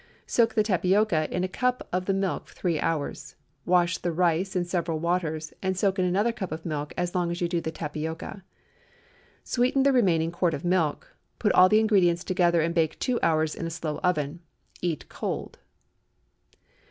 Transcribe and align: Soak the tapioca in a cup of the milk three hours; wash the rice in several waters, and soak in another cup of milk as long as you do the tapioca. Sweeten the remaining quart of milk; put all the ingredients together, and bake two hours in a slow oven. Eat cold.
Soak 0.25 0.55
the 0.55 0.63
tapioca 0.63 1.27
in 1.31 1.43
a 1.43 1.47
cup 1.47 1.87
of 1.93 2.05
the 2.05 2.13
milk 2.15 2.49
three 2.49 2.79
hours; 2.79 3.35
wash 3.67 3.99
the 3.99 4.11
rice 4.11 4.55
in 4.55 4.65
several 4.65 4.97
waters, 4.97 5.53
and 5.61 5.77
soak 5.77 5.99
in 5.99 6.05
another 6.05 6.31
cup 6.31 6.51
of 6.51 6.65
milk 6.65 6.91
as 6.97 7.13
long 7.13 7.29
as 7.29 7.39
you 7.39 7.47
do 7.47 7.61
the 7.61 7.69
tapioca. 7.69 8.43
Sweeten 9.43 9.83
the 9.83 9.93
remaining 9.93 10.31
quart 10.31 10.55
of 10.55 10.65
milk; 10.65 11.15
put 11.37 11.51
all 11.51 11.69
the 11.69 11.79
ingredients 11.79 12.23
together, 12.23 12.61
and 12.61 12.73
bake 12.73 12.97
two 12.97 13.19
hours 13.21 13.53
in 13.53 13.67
a 13.67 13.69
slow 13.69 13.99
oven. 13.99 14.39
Eat 14.81 15.07
cold. 15.07 15.59